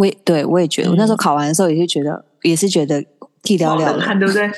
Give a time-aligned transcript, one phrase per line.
[0.00, 3.04] 我也对我也觉得，嗯、我那时候考完的时候也是觉得，也是觉得
[3.42, 4.50] 屁撩撩的，对不对？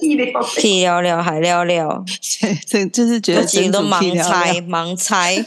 [0.00, 2.04] 屁撩屁撩撩还撩撩，
[2.64, 5.44] 这就是觉得自己都盲猜 盲猜。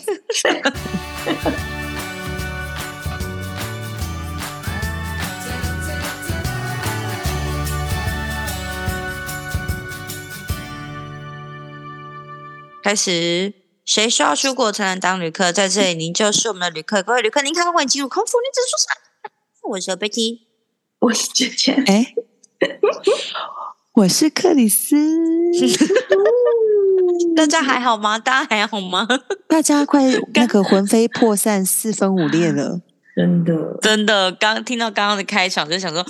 [12.83, 13.53] 开始，
[13.89, 15.51] 谁需要出国才能当旅客？
[15.51, 17.01] 在这里，您就是我们的旅客。
[17.01, 19.67] 各位旅客，您看看，欢迎进入空服女子宿舍。
[19.67, 20.41] 我是 Betty，
[20.99, 21.71] 我是姐姐。
[21.87, 22.13] 哎，
[23.93, 24.95] 我是克里斯。
[27.35, 28.19] 大家还好吗？
[28.19, 29.07] 大家还好吗？
[29.47, 30.03] 大家快
[30.35, 32.81] 那个魂飞魄散、四分五裂了。
[33.17, 34.31] 真的，真的。
[34.33, 36.03] 刚听到刚刚的开场，就想说，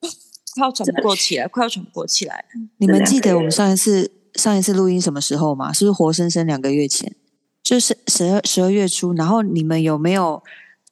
[0.56, 2.46] 快要喘不过气来，快要喘不过气来。
[2.78, 4.21] 你们记得我们上一次？
[4.34, 5.72] 上一次录音什么时候嘛？
[5.72, 7.14] 是不是活生生两个月前？
[7.62, 9.12] 就是十二十二月初。
[9.14, 10.42] 然后你们有没有？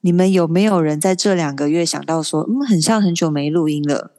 [0.03, 4.09] 你们有没有人在这两个月想到说，嗯，很像很久没录音了？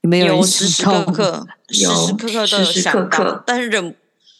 [0.00, 3.94] 你们有，有时时刻刻， 时时刻刻都有想到，刻刻但是忍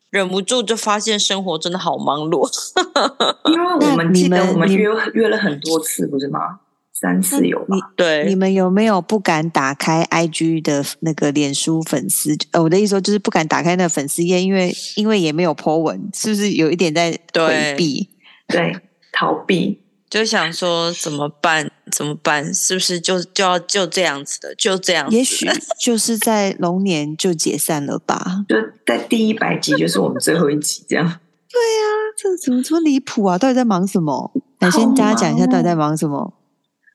[0.09, 2.49] 忍不住就发现生活真的好忙碌。
[3.53, 6.61] 因为我们记得我们约约了很多次，不是吗？
[6.99, 7.77] 三次有吧？
[7.95, 12.35] 对，你们有没有不敢打开 IG 的那个脸书粉丝？
[12.53, 18.09] 呃，我的意思说就是不敢打开那个粉丝页，因为因为也没有 po 文，是不是有一点在回避？
[18.49, 18.81] 对， 对，
[19.13, 21.71] 逃避，就想说怎么办？
[21.93, 22.53] 怎么办？
[22.55, 24.55] 是不是就就要就这样子的？
[24.55, 25.15] 就这样子？
[25.15, 25.47] 也许
[25.79, 28.47] 就是在龙年就解散了吧？
[28.49, 31.05] 就在第一百集，就是我们最后一集，这样。
[31.53, 33.37] 对呀、啊，这怎么这么离谱啊？
[33.37, 34.33] 到底在忙什么？
[34.61, 36.33] 来，先大家讲一下到底在忙什么。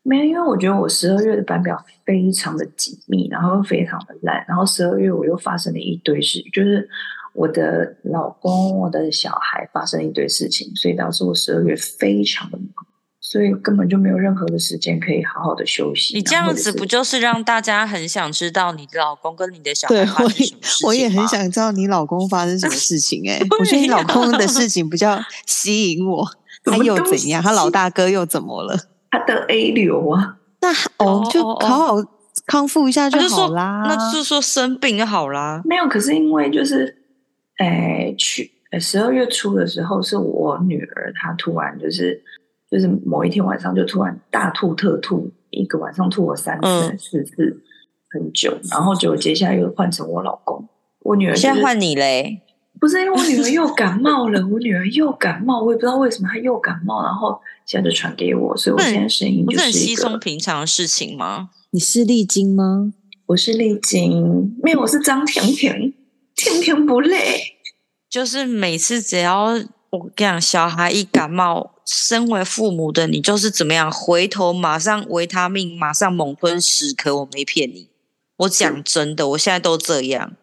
[0.04, 6.90] 没有，因为我觉得我十二月的班表非常的紧密，然后又非常的烂，然后十二月我又发生了一堆事，就是
[7.34, 12.68] 我的老公、我的小孩发生了一堆事情，所以导致我十二月非常的忙，
[13.20, 16.16] 所以根本就没有任何的时间可以好好的休息。
[16.16, 20.88] 你这样子不就是让大家很想知道你的老公跟你的小孩发生什么事情吗？
[20.88, 26.28] 我也很想知道你老公发生什么事情哎、 欸，我觉得你老公的 事情比较吸引我，
[26.66, 27.42] 他又怎样？
[27.44, 28.78] 他老大哥又怎么了？
[29.12, 30.72] 他得 A 流啊，那
[31.06, 31.96] 哦，就好好
[32.48, 33.84] 康复一下就好啦。
[33.86, 35.62] 那就是说生病就好啦。
[35.66, 36.96] 没有，可是因为就是，
[37.58, 38.50] 哎，去
[38.80, 42.24] 十二月初的时候，是我女儿她突然就是
[42.72, 47.62] 就是某一天晚上就突然大吐特吐，一个晚上吐了三次、嗯、四次，
[48.10, 50.68] 很久，然后就接下来又换成我老公，
[51.02, 52.42] 我女儿、就是、现在换你嘞。
[52.82, 61.52] 不是因为我女儿又感冒了，我女儿又感冒，我也不知道为什么她又感冒，然后现在就传给我，所以我现在声音就是很稀松平常的事情吗？
[61.70, 62.92] 你是丽晶吗？
[63.28, 65.94] 我是丽晶，没有，我是张甜甜，
[66.36, 67.54] 甜甜不累。
[68.10, 69.52] 就是每次只要
[69.92, 77.90] 我跟你讲，小孩一感冒，身为父母的你就是怎么样，回头马上维他命，马上猛吞十颗，我没骗你，
[78.38, 80.34] 我讲真的，我现在都这样，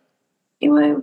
[0.60, 0.94] 因为。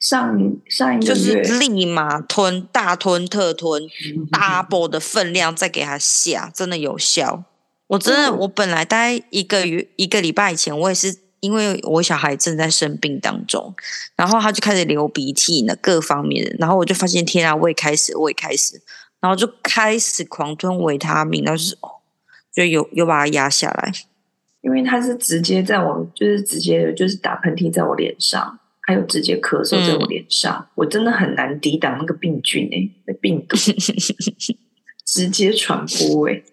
[0.00, 0.38] 上
[0.68, 3.82] 上一个是立马吞大吞特吞
[4.30, 7.44] double 的分量再给他下，真的有效。
[7.88, 13.74] 我真的，我本来大概一个月一个礼拜以前，我也是因为我小孩正在生病当中，
[14.14, 18.80] 然后他就开始流鼻涕呢，各方面的，然后我就发现天啊，我也开始，我也开始，
[19.20, 21.88] 然后就开始狂吞维他命，然后就是哦，
[22.54, 23.92] 就有有把它压下来，
[24.60, 28.60] 因为他是直接在我就是直接就是打喷嚏在我脸上。
[28.88, 33.54] 还有直接咳嗽在我脸上，嗯、我真的很难抵挡那个病菌哎、欸，那病毒
[35.04, 36.44] 直接传播哎、欸，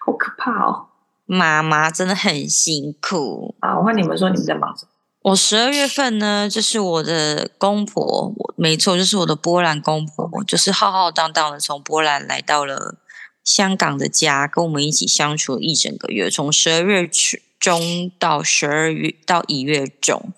[0.00, 0.86] 好可怕哦！
[1.26, 3.76] 妈妈真的很辛苦啊！
[3.76, 4.92] 我问你们说你们在忙什么？
[5.30, 12.96] 我十二月份呢，就是我的公婆，我没错，就是我的波兰公婆，就是浩浩荡荡的从波兰来到了
[13.44, 17.42] 香港的家，跟我们一起相处了一整个月，从十二月去。
[17.58, 20.32] 中到十二月到一月中，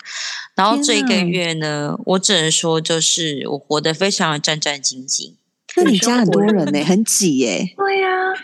[0.55, 5.35] 然后这个月呢，我只能说就是我活得非常的战战兢兢。
[5.77, 7.75] 那你家很多人呢、欸，很挤耶、欸。
[7.77, 8.35] 对呀、啊，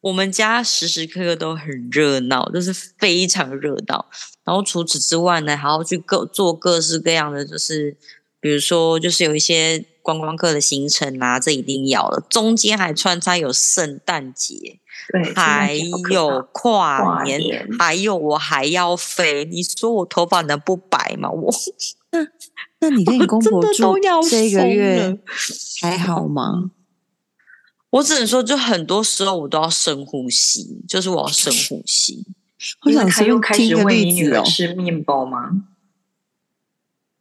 [0.00, 4.06] 我们家时时刻刻都很热闹，就是非常热闹。
[4.44, 7.96] 然后除此之外呢，还要去各做各式各样的，就是
[8.40, 12.22] 比如说，就是有一些观光客的行程啊，这一定要的。
[12.28, 14.80] 中间还穿插有圣诞节。
[15.12, 15.74] 对，还
[16.10, 19.44] 有跨年，跨年还有我还要飞。
[19.44, 21.30] 你说我头发能不白吗？
[21.30, 21.52] 我
[22.10, 22.26] 那
[22.80, 23.96] 那你跟你公婆住
[24.28, 25.18] 这个月
[25.80, 26.70] 还好吗？
[27.90, 32.26] 我只能说，就很多时候我都要深呼吸，就是我要深呼吸。
[32.84, 35.50] 我想他又开始喂你女儿吃面包吗？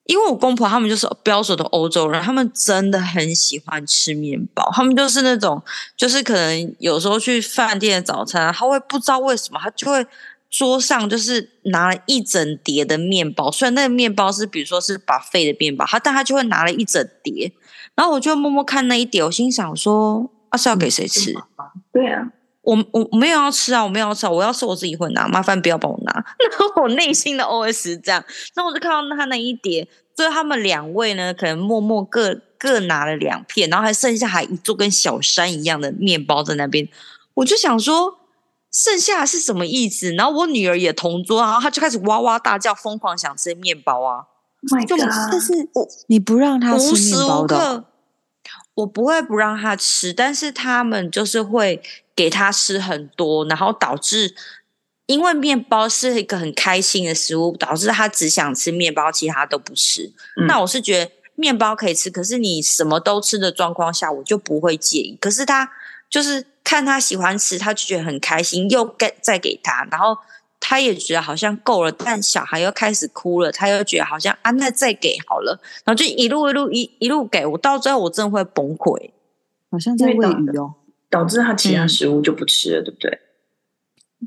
[0.06, 4.70] 因为我公婆他们就是标准的欧洲人，他们真的很喜欢吃面包。
[4.72, 5.62] 他们就是那种，
[5.98, 10.06] 就是可能有时候去饭店的早餐，他会不知道为什么，他就会
[10.50, 13.52] 桌上就是拿了一整叠的面包。
[13.52, 17.52] 虽然那个面包是比如说是把废的面包，他但他就会拿了一整叠。
[17.96, 21.34] 然后我就默默看那一叠，我心想说：“啊，是要给谁吃？”
[21.92, 22.28] 对啊。
[22.66, 26.12] 我我没有要吃啊，我没有要吃啊，我要吃我自己会拿，麻烦不要帮我拿。
[26.50, 28.24] 然后我内心的 OS 这样，
[28.56, 36.88] 那我就看到他那一叠，最后他们两位呢，可能默默各各拿了两片，然后还剩下还一座跟小山一样的面包在那边。
[37.36, 38.16] 我就想说，
[38.72, 40.12] 剩下是什么意思？
[40.14, 44.26] 然后我女儿也同桌，然后她就开始哇哇大叫，疯狂想吃面包啊。
[44.72, 45.00] Oh my God，
[45.32, 47.84] 但是我你不让她吃面包的，
[48.76, 51.82] 我不会不让他吃，但是他们就是会。
[52.18, 54.34] 给他吃很多，然后导致，
[55.06, 60.14] 因为面包是一个很开心的食物，导致他只想吃面包，其他都不吃。
[60.38, 65.18] 嗯、那我是觉得面包可以吃，可是你什么都吃的状况下，我就不会介意。
[65.20, 65.70] 可是他
[66.10, 70.18] 就是看他喜欢吃，他就觉得很开心，又给再给他，然后
[70.68, 79.12] 他也觉得好像够了，但小孩又开始哭了，他又觉得好像啊，那再给好了，然后就一路一路一一路给我，到最后我真的会崩溃，
[79.70, 80.74] 好像在喂鱼哦。
[81.08, 83.20] 导致他其他食物就不吃了，嗯、对不对？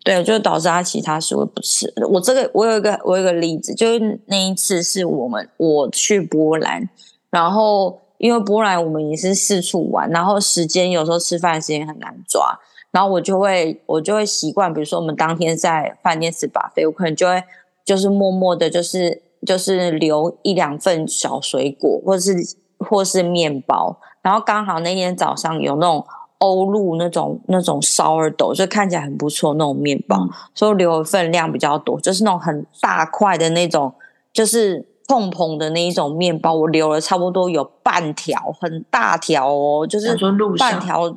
[0.04, 1.92] 对，就导致他其他食物不吃。
[2.08, 6.88] 我这个，我有一个，我有一个例子，就是那一次是我们我去波兰，
[7.30, 12.58] 然后因为波兰我们也是四处玩，然后时间有时候吃饭的时间很难抓，
[12.90, 17.42] 然后我就会我就会习惯，比如说我们当天在饭店吃 buffet，我可能就会
[17.84, 22.34] 就是默默的，就是就是留一两份小水果，或是
[22.78, 26.04] 或是面包，然后刚好那天早上有那种。
[26.40, 33.92] 欧陆那种那种烧耳豆，就看起来很不错那种面包，嗯、所以留的份量比较多，就是那种很大块的那种，
[34.32, 40.16] 就是碰碰的那一种面包，我留了差不多有半条，很大条哦，就是
[40.56, 41.12] 半条，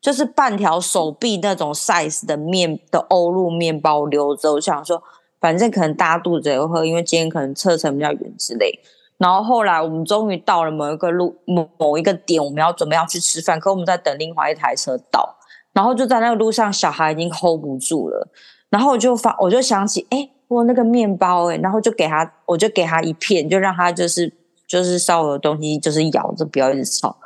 [0.00, 5.02] 就是半条手臂那种 size 的面的欧陆面包留着，我想说，
[5.40, 8.78] 反正可能大家肚子也会喝，因为今天可能车程比较远之类。
[9.18, 15.36] 然后后来我们终于到了某一个路某某一个点，我们要准备要去吃饭，可我们在等另外一台车到，
[15.72, 18.28] 然后就在那个路上，小孩已经 hold 不住了，
[18.68, 24.30] 然后我就发我就想起，哎，我那个面包哎，然后就给他，我就给他一片，就让他就是
[24.66, 27.16] 就是稍微有东西就是咬着，不要一直吵。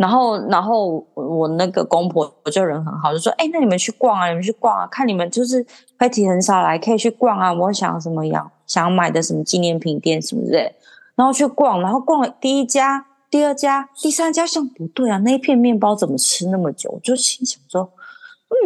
[0.00, 5.64] 然后然后我那个公婆我就人很好，就说，哎，那你们去逛啊，你们去逛啊，看你们就是
[5.98, 10.74] 会提很少来，可以去逛啊，我想什么样想买的什么纪念品店什么之类。
[11.16, 16.90] 然后去逛，然后逛了第一家、第二家、第三家，像不对啊，那一片面包怎么吃那么久？
[16.92, 17.92] 我就心想说，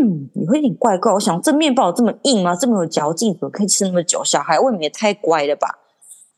[0.00, 1.12] 嗯，你会有点怪怪。
[1.12, 2.54] 我想这面包有这么硬吗？
[2.54, 4.22] 这么有嚼劲，怎么可以吃那么久？
[4.22, 5.80] 小孩未免也太乖了吧？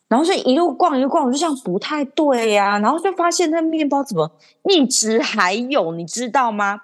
[0.08, 4.30] 然后就一路逛一路逛，我就想不太对呀、然后就发现那面包怎么
[4.64, 6.82] 一直还有，你知道吗？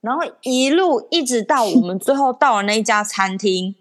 [0.00, 3.74] 然后一路一直到我们最后到了那一家餐厅。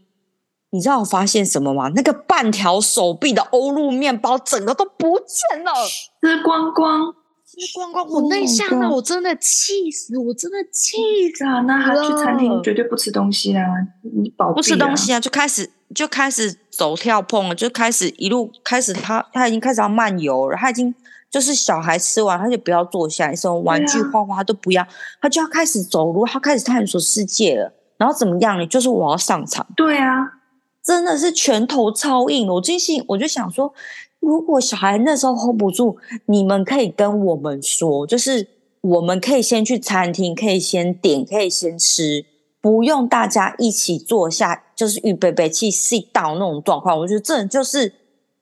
[0.71, 1.89] 你知道我发现什么吗？
[1.95, 5.74] 那个半条手臂的欧陆面包整个都不见了，
[6.21, 7.15] 吃光光，
[7.49, 8.07] 吃光光！
[8.07, 10.97] 我那一下呢，我真的气死，我真的气
[11.35, 11.61] 死啊！
[11.61, 13.63] 那他去餐厅绝对不吃东西啊，
[14.03, 20.93] 你保不吃东西啊，就开始就开始走跳碰了，就开始一路开始他他已经开始要漫游了，他已经
[21.31, 24.87] 就是小孩吃完他就不要坐下，什么玩具花花都不要，
[25.19, 27.73] 他就要开始走路，他开始探索世界了。
[27.97, 28.65] 然后怎么样呢？
[28.67, 29.65] 就是我要上场。
[29.75, 30.33] 对啊。
[30.81, 33.71] 真的是拳头超硬，我最近我就想说，
[34.19, 38.47] 如果小孩那时候 hold 不住，你们可以跟我们说，就是
[38.81, 42.26] 我们可以先去餐厅，可以先点，可以先吃，
[42.61, 46.99] 不用大家一起坐下，就是预备备去 sit down 那种状况。
[46.99, 47.94] 我觉得这就是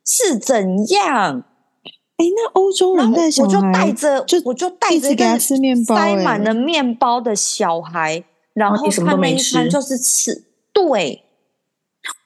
[0.04, 1.44] 是怎样？
[2.18, 11.24] 哎，那欧洲人带小孩，我就带着，就我就带着给他吃面包，塞满了面包的小孩，然后他那一餐就是吃，对。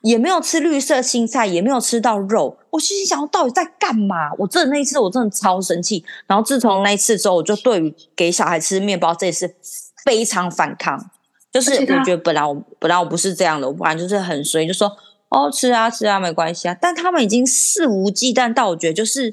[0.01, 2.57] 也没有吃绿色青菜，也没有吃到肉。
[2.71, 4.33] 我心里想，我到底在干嘛？
[4.37, 6.03] 我真的那一次，我真的超生气。
[6.25, 9.55] 然后自从那一次之后，我就对于给小孩吃面包这一次
[10.03, 11.11] 非常反抗。
[11.51, 14.89] 就是我觉得本来我本来我不是这样的，我本来就是很随，就说
[15.29, 16.77] 哦吃啊吃啊没关系啊。
[16.79, 19.29] 但他们已经肆无忌惮到我觉得就是，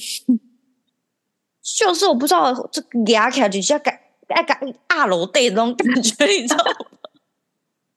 [1.62, 6.72] 就是我不知道这牙卡就像改改改二楼对那种感觉，你知道吗？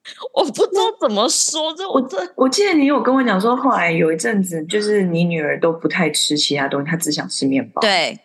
[0.34, 7.82] 我不知道怎么说，这我这我记得你有跟我讲说，后来有一阵子，就是你女儿都不太吃其他东西，她只想吃面包。
[7.82, 8.20] 对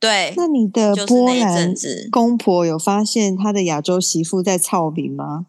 [0.00, 1.72] 对，那你的波兰
[2.10, 5.46] 公婆有发现她的亚洲媳妇在操饼吗？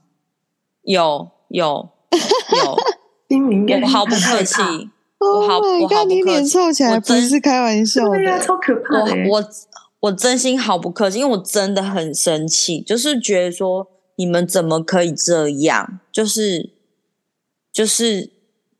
[0.84, 1.90] 有有
[2.56, 2.78] 有，
[3.82, 4.62] 我毫不客气。
[5.20, 8.40] 我好 Oh 我好你脸不客气臭起来不我真是开玩笑的。
[8.42, 9.12] 超可怕的。
[9.30, 9.46] 我我
[10.02, 16.72] 我真心毫不客气，因为我真的很生气，就是觉得说你们怎么可以这样，就是
[17.72, 18.30] 就是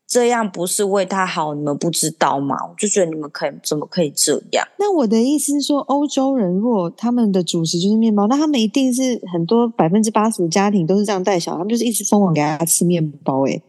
[0.06, 2.56] 这样不是为他好，你们不知道吗？
[2.68, 4.66] 我就觉得你们可以怎么可以这样？
[4.78, 13.54] 那我的意思是说，欧洲人如果他们的主食就是面包，那他们一定是很多百分之八十的家庭都是这样带小孩，他们就是一直疯狂给他吃面包、欸。
[13.54, 13.62] 哎，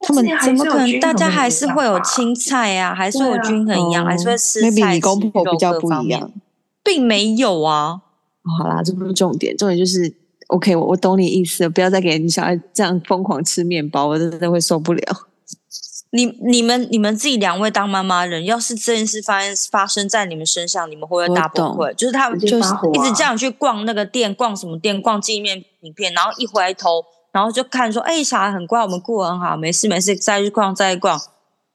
[0.00, 0.98] 他们怎么可能？
[0.98, 6.32] 大家还是会有青菜啊，还是会有均衡营养，还是会吃菜、maybe 你公婆比较不一样。
[6.82, 8.00] 并没有啊。
[8.58, 10.12] 好啦，这不是重点，重点就是
[10.50, 15.02] OK，我我懂你意思，不要再给你小孩这样疯狂吃面包，我真的会受不了。
[16.12, 21.94] 你你们你们自己两位当妈妈人，要是这件事发生发生在你们身上，你们会不会大崩溃？
[21.94, 22.56] 就是他们就是
[22.92, 31.20] 一直这样去逛那个店，逛什么店，逛纪念品片，然后一回头，然后就看说，哎、小孩很乖，我们过得很好，没事没事，再去逛再去逛，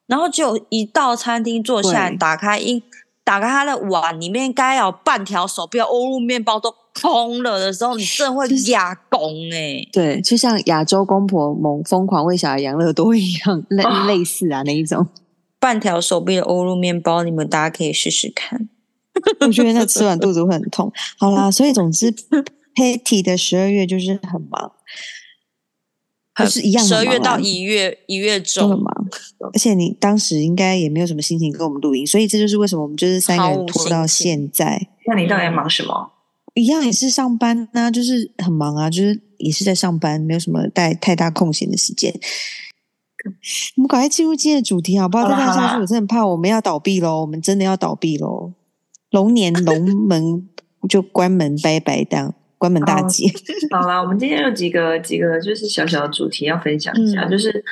[0.07, 2.83] 然后就一到餐厅坐下来，打开一
[3.23, 9.85] 打开他的碗，里面该有半条手臂要欧陆面包都空了的时候，你真的会哑公哎。
[9.91, 15.07] 对，就像亚洲公婆猛疯狂喂小孩养乐多一样，类、啊类似啊那一种。
[15.59, 18.69] 半条手臂的欧陆面包，你们大家可以试试看。
[19.41, 20.91] 我觉得那吃完肚子会很痛。
[21.17, 22.11] 好啦，所以总之
[22.75, 24.73] ，Patty 的十二月就是很忙，
[26.33, 29.07] 还是一样十二月到一月一月中很，忙。
[29.53, 34.89] 而且你当时应该也没有什么心情跟我们录音，所以这就是为什么我们就是三个人拖到现在。
[35.07, 36.11] 那你到底在忙什么？
[36.55, 42.11] 一样也是上班啊，就是很忙啊，就是也是在上班，没有什么太太大空闲的时间。
[43.75, 45.29] 我们赶快进入今天的主题好不好？
[45.29, 48.53] 再这样下去，我真的很怕我们要倒闭喽，我们真的要倒闭喽。
[49.11, 50.49] 龙年龙门
[50.89, 53.31] 就关门拜拜当关门大吉。
[53.71, 57.63] 好啦，我们今天有几个几个就是小小的主题要分享一下，嗯就是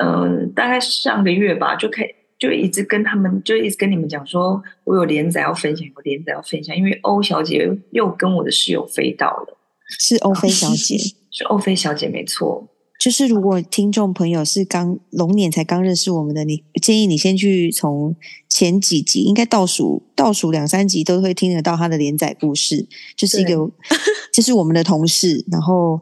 [0.00, 2.06] 呃，大概上个月吧，就可以
[2.38, 9.56] 就一直跟他们就一直跟你们讲说，我有连载要分享，有连载要分享，因为欧小姐又跟我的室友飞到了，
[9.98, 10.98] 是欧菲小姐，
[11.30, 12.68] 是欧菲小姐没错。
[12.98, 18.16] 就是如果听众朋友是刚龙年才刚认识我们的，你建议你先去从
[18.48, 23.70] 前几集，应该倒数倒数两三集都会听得到他的连载故事，就是一个，
[24.32, 26.00] 就是我们的同事，然后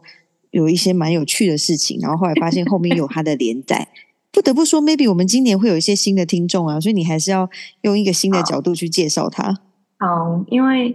[0.50, 3.88] 有一些蛮有趣的事情，然后后来发现后面有他的连载。
[4.34, 7.48] 不得不说，maybe 我们今年会有一些新的听众啊，所以你还是要
[7.82, 9.60] 用一个新的角度去介绍他。
[9.98, 10.94] 好，因为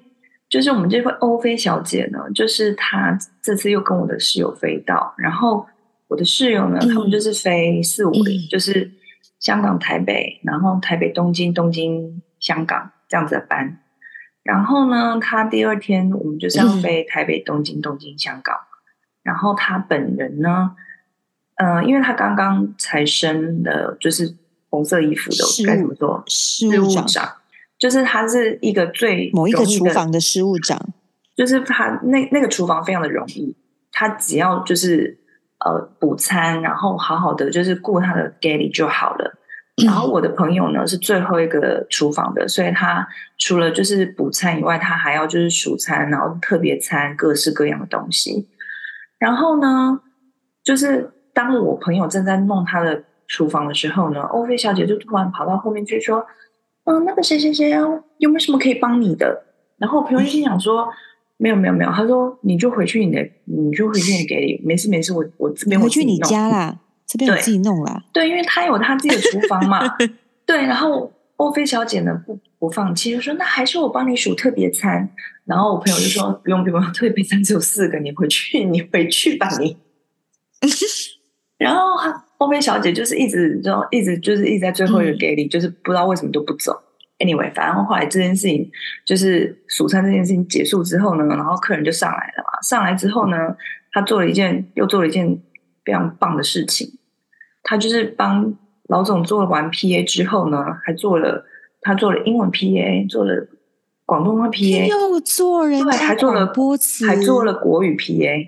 [0.49, 5.65] 就是我们这位欧菲小姐呢，就是她这次又跟我的室友飞到，然后。
[6.09, 8.91] 我的室友呢，嗯、他们就是飞四五零，嗯，就是
[9.39, 13.77] 香港、台北，然后台北、东京、东京、香港这样子的班。
[14.41, 18.55] 然后呢，他第二天我们就是要飞台北、东京、东京、香港。
[19.21, 20.71] 然后他本人呢，
[21.59, 24.35] 呃，因为他刚刚才升的，就是
[24.69, 26.23] 红色衣服的，该怎么说？
[26.27, 27.31] 事务长，务长，
[27.77, 30.77] 就是他是一个最某一个厨房的事务长，
[31.35, 33.55] 就是他那那个厨房非常的容易，
[33.91, 35.17] 他只要就是。
[35.65, 39.37] 呃，补餐，然后好好的就是顾他的 galley 就好了。
[39.85, 43.05] 然后我的朋友呢是最后一个厨房的，所以他
[43.37, 48.47] 除了就是补餐以外，他还要就是数餐，然后特别餐，各式各样的东西。
[49.17, 49.99] 然后呢，
[50.63, 56.25] 就是当我朋友正在弄他的厨房的时候呢，欧菲小姐就突然跑到后面去说
[56.83, 57.81] ：“嗯、呃，那个谁谁谁啊，
[58.17, 59.45] 有没有什么可以帮你的？”
[59.79, 60.89] 然后我朋友就心想说。
[61.41, 66.77] 没有没有没有，他说你就回去你的，你就回去你给， 没事没事，我我这边回去你家啦，
[67.07, 68.03] 这边我自己弄啦。
[68.11, 69.79] 对，因为他有他自己的厨房嘛。
[70.45, 75.09] 对，然后欧菲小姐呢不不放弃，就说那还是我帮你数特别餐。
[75.45, 79.77] 然后我朋友就说不用不用，特别餐只有四个，你回去你回去吧你。
[81.59, 81.81] 然后
[82.37, 86.73] 后面小姐就是一直就一直就是一直在最后一个给你，嗯，就是不知道为什么都不走。
[87.19, 88.71] Anyway，反正后来这件事情
[89.05, 92.61] 就是数餐这件事情结束之后呢，然后客人就上来了嘛。
[92.61, 93.37] 上来之后呢，
[93.91, 95.37] 他做了一件又做了一件
[95.83, 96.87] 非常棒的事情，
[97.61, 98.55] 他就是帮
[98.87, 101.43] 老总做了完 PA 之后呢，还做了
[101.81, 103.49] 他做了英文 PA，做了
[104.05, 108.47] 广东话 PA，又做人对，还做了播词，还做了国语 PA。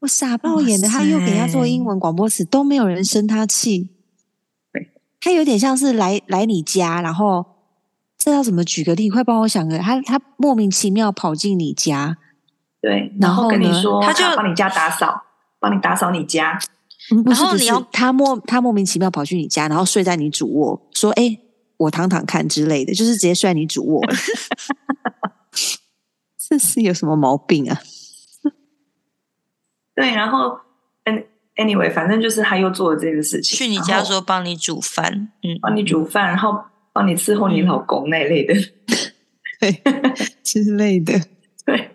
[0.00, 3.90] 我傻爆眼的，他又给他做英文广播词，都没有人生他气。
[4.72, 4.90] 对
[5.20, 7.44] 他有点像是来来你家，然后
[8.16, 9.10] 这要怎么举个例？
[9.10, 12.16] 快帮我想个，他他莫名其妙跑进你家，
[12.80, 15.22] 对，然后跟你说，他就帮你家打扫，
[15.58, 16.58] 帮你打扫你家。
[17.24, 21.38] 然后你要他莫他莫名其妙跑去你家，然后睡在你主卧，说：“哎，
[21.78, 24.02] 我躺躺看之类的，就是直接睡在你主卧。
[26.38, 27.80] ”这是有什么毛病啊？
[30.00, 30.58] 对，然后
[31.04, 31.24] 嗯。
[31.58, 35.12] anyway，反正就是他又做了这件事情，去你家说帮你煮饭，
[35.42, 36.56] 嗯，帮你煮饭，然后
[36.92, 38.54] 帮你伺候你老公那类的，
[39.58, 39.82] 对
[40.44, 41.14] 之类的，
[41.66, 41.90] 对。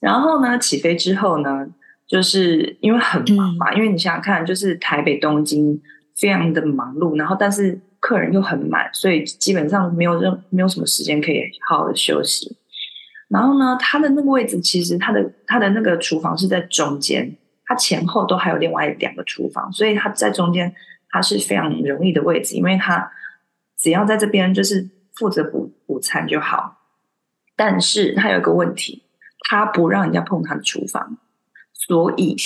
[0.00, 1.66] 然后呢，起飞之后呢，
[2.06, 5.80] 就是因为很忙嘛，嗯、因为你想想看，就是台北东京
[6.18, 12.54] 非常的忙碌，然后但是客人又很满，所以基本上没有任没有什么时间可以好好的休息。
[13.30, 17.34] 然后呢，他的那个位置其实他的他的那个厨房是在中间，
[17.64, 20.74] 他前后都还有另外两个厨房，所以他在中间
[21.08, 23.10] 他是非常容易的位置，因为他
[23.78, 26.76] 只要在这边就是负责补补餐就好。
[27.56, 29.04] 但是他有一个问题。
[29.48, 31.16] 他不让人家碰他的厨房，
[31.72, 32.36] 所以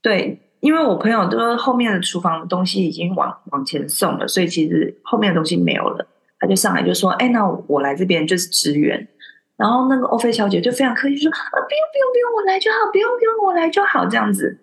[0.00, 6.06] 对，因为我朋友都说后面的厨房的东西已经往往前送了，所以其实后面的东西没有了。
[6.38, 9.06] 他就上来就说：“哎，那我来这边就是支援。”
[9.60, 14.58] 然后那个欧菲小姐就非常客气说：“啊，不用不用不用，我来就好，不用不用，我来就好这样子。”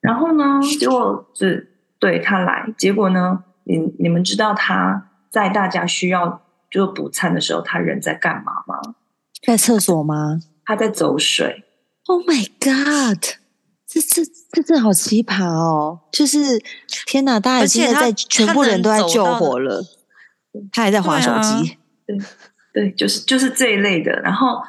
[0.00, 8.94] 然后呢，结果是对他来，结果呢，你你们知道他在大家需要就补餐的时候，他人在干嘛吗？
[9.44, 10.40] 在厕所吗？
[10.64, 11.64] 他在走水
[12.06, 13.22] ，Oh my God！
[13.88, 16.00] 这这这这好奇葩哦！
[16.12, 16.60] 就是
[17.06, 19.82] 天哪，大家已经在全部人都在救火了，
[20.52, 22.26] 他，他还在划手机， 对、啊、
[22.76, 24.12] 对，就是就是这一类的。
[24.20, 24.62] 然后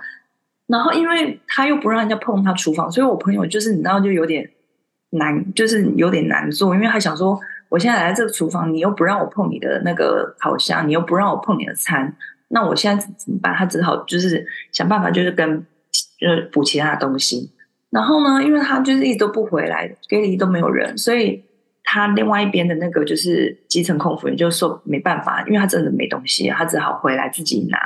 [0.67, 4.49] 然后，因为他又不让人家碰他厨房，所以我朋友就是你知道，就有点
[5.09, 7.37] 难，就是有点难做，因为他想说，
[7.67, 12.15] 我现在来这个厨房，你又不让我碰你的那个烤箱，你又不让我碰你的餐，
[12.47, 13.53] 那我现在怎么办？
[13.53, 15.65] 他只好就是想办法，就是跟。
[16.19, 17.51] 就是补其他东西，
[17.91, 21.43] 然后呢，因为他就是一直都不回来，galley 里都没有人，所以
[21.89, 27.79] 他另外一边的那个就是基层空服员就说没办法，因为他真的没东西，他只好回来自己拿，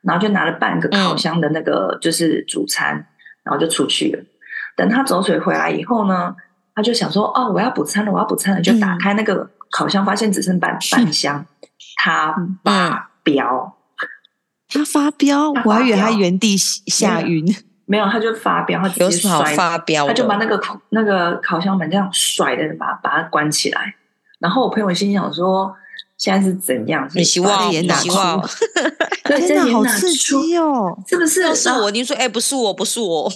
[0.00, 3.06] 然后就拿了半个烤箱的那个就是主餐，嗯、
[3.44, 4.24] 然后就出去了。
[4.74, 6.34] 等他走水回来以后呢，
[6.74, 11.44] 他就想说：“哦，我要补餐了，我要补餐了。”就打开那个烤箱，发现只剩半半箱，
[12.02, 13.76] 他发飙，
[14.66, 17.44] 他发飙，我还以为他原地下晕。
[17.92, 20.58] 没有，他就发飙，他直接摔，发飙，他就把那个
[20.88, 23.94] 那个烤箱门这样甩的，把把它关起来。
[24.38, 25.76] 然后我朋友心想说
[26.16, 27.06] ：“现在是怎样？
[27.14, 28.42] 你希望你希望？
[29.24, 30.98] 对，真的好刺激哦！
[31.06, 31.54] 是不是？
[31.54, 33.30] 是我你说，哎，不是我，不是我。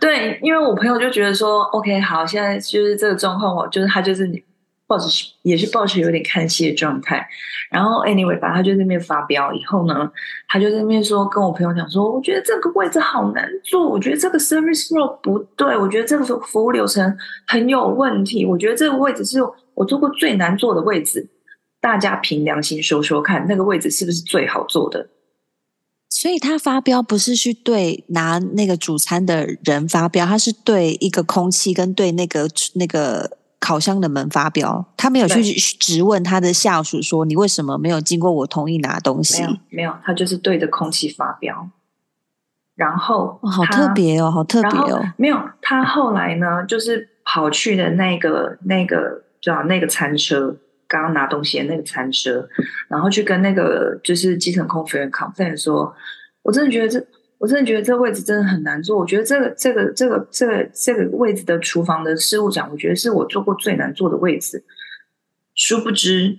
[0.00, 4.42] 对，因为我朋友就觉得说，OK，好，现在就是这个状况，我就是他就是你。
[4.90, 5.06] 抱着
[5.42, 7.24] 也是抱着有点看戏的状态，
[7.70, 9.52] 然后 anyway，反正他就在那边发飙。
[9.54, 10.10] 以后呢，
[10.48, 19.38] 他就在那边说，跟我朋友讲说，我觉得这个位置好难做，我觉得这个 service flow 不对，我觉得这个服务流程很有问题，我觉得这个位置是
[19.74, 21.30] 我做过最难做的位置。
[21.80, 25.06] 大家凭良心说说看，那个位置是不是最好做的？
[26.08, 33.38] 所以他发飙不是去对拿那个主餐的人发飙，他是对一个空气跟对那个那个。
[33.60, 41.68] 烤箱的门发飙，他没有去质问他的下属说：“你为什么没有经过我同意拿东西？”没有，没有，他就是对着空气发飙。
[42.74, 45.12] 然后，哦、好特别哦，好特别哦。
[45.18, 50.56] 没有，他后来呢，就是跑去的那个那个叫那个餐车，
[50.88, 52.48] 刚刚拿东西的那个餐车，
[52.88, 55.94] 然后去跟那个就是基层空服员 complain 说
[56.42, 57.06] ：“我真的觉得这。”
[57.40, 58.98] 我真的觉得这个位置真的很难做。
[58.98, 64.62] 我觉得这个、这个、这个、这个、这个位置的厨房的事务长，我觉得是我做过最难做的位置。
[65.54, 66.36] 殊不知，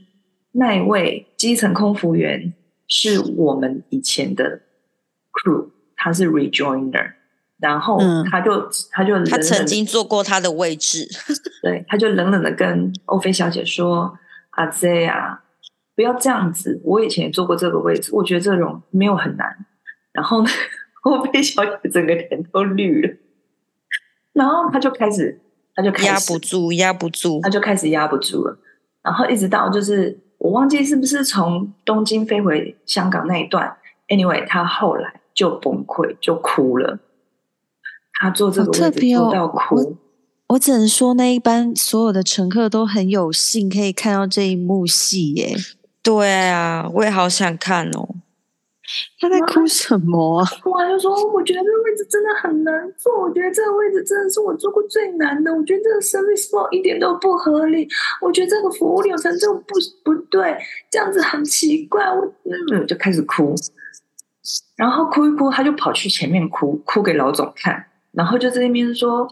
[0.52, 2.54] 那一位基层空服员
[2.88, 4.62] 是我们以前的
[5.32, 7.14] crew，他是 rejoiner，
[7.58, 11.08] 然后他就、嗯、他就他曾经坐过他的位置，
[11.64, 14.16] 对，他就冷冷的跟欧菲小姐说
[14.52, 15.42] ：“阿 Z 啊，
[15.96, 16.80] 不要这样子。
[16.84, 19.66] 我以前也坐过这个位置，我觉得这种没有很难。”
[20.14, 20.50] 然后呢？
[21.04, 23.14] 我被小姐整个脸都绿了，
[24.34, 25.42] 然后他就开始，
[25.74, 28.58] 他就开始压不住，压不住，他就开始压不住了。
[29.02, 33.76] 然后一直到就是我忘记是不是从东京飞回香港那一段
[34.10, 37.00] ，anyway，他后来就崩溃，就哭了。
[38.14, 39.76] 他坐这个位置坐到哭。
[39.76, 39.98] 我，
[40.50, 45.56] 我只能说，那一班所有的乘客都很有幸可以看到这一幕戏耶。
[46.04, 48.10] 对啊，我也好想看哦。
[49.20, 50.44] 他在哭什么？
[50.66, 53.22] 我就说，我觉得这个位置真的很难做。
[53.22, 55.54] 我觉得这个位置真的是我做过最难的。
[55.54, 57.88] 我觉得这个 service flow 一点都不合理。
[58.22, 60.58] 我觉得这个服务流程就不不对，
[60.90, 62.04] 这样子很奇怪。
[62.06, 62.26] 我
[62.72, 63.54] 嗯，就开始哭，
[64.76, 69.28] 然后哭一哭，他就跑去前面哭，哭给老总看，然后就在那边说：“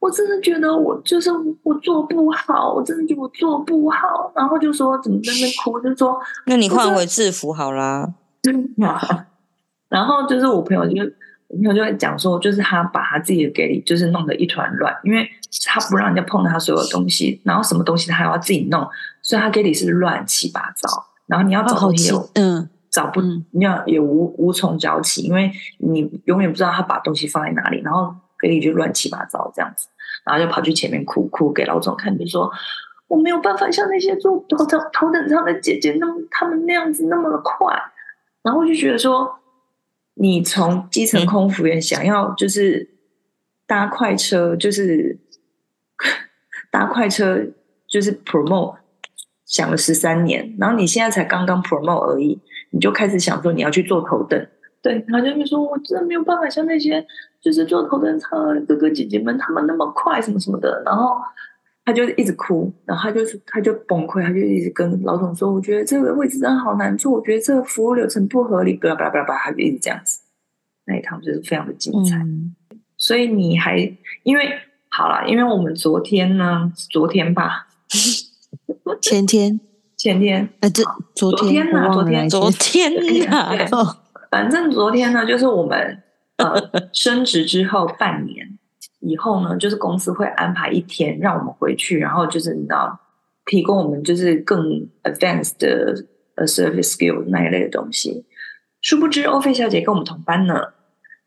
[0.00, 1.30] 我真的觉得我就是
[1.62, 8.14] 我做不好，我真的觉得我做不好。”然后就说怎么在那边哭，就说：“那你换回制服好啦。”
[9.88, 11.02] 然后就是我朋友就
[11.48, 15.28] 我朋友就会讲说，就是他把他自己的给里就是弄得一团乱，因为
[15.66, 18.88] 他不让人家碰他所有的东西，然后什么东西他还要自己弄，
[19.22, 20.88] 所以他给里是乱七八糟。
[21.26, 29.88] 然后你要找东西，嗯，找不，你要也无无从找起，因为你永远不知道他把东西放在哪里，然后给里就乱七八糟这样子，
[30.26, 32.50] 然后就跑去前面哭哭给老总看，就说
[33.08, 37.74] 我没有办法像那些坐头等头等舱的姐姐那么他们那样子那么的快，
[38.44, 39.40] 然后我就觉得说。
[40.16, 42.88] 你从基层空服员想要就是
[43.66, 45.18] 搭快车，就是
[46.70, 47.44] 搭快车，
[47.88, 48.76] 就是 promote
[49.44, 52.38] 想了十三年，然后你现在才刚刚 promote 而已，
[52.70, 54.46] 你就开始想说你要去做头等，
[54.80, 57.04] 对，然后就会说我真的没有办法像那些
[57.40, 61.16] 就是坐头等舱的哥哥姐姐们他们那么快什么什么的，然后。
[61.84, 70.20] 他就一直哭，然后他就是他就崩溃，他就一直跟老总说：“我觉得这个位置真的好难做，我觉得这个服务流程不合理。”巴拉巴拉巴拉，他就一直这样子。
[70.86, 72.16] 那一趟就是非常的精彩。
[72.16, 72.54] 嗯、
[72.96, 73.76] 所以你还
[74.22, 74.50] 因为
[74.88, 77.66] 好了，因为我们昨天呢，昨天吧，
[79.02, 79.60] 前天
[79.96, 80.82] 前天呃，这
[81.14, 82.94] 昨天呢，昨天昨天
[83.28, 83.56] 呢，
[84.30, 86.02] 反正昨天呢，就是我们
[86.38, 86.54] 呃
[86.94, 88.53] 升职之后半年。
[89.04, 92.98] 以后呢，就是公司会安排一天让我们回去，然后就是你知道，
[93.46, 96.04] 提供我们就是更 advanced 的
[96.36, 98.24] 呃 service skill 那一类的东西。
[98.80, 100.60] 殊不知欧菲小姐跟我们同班呢，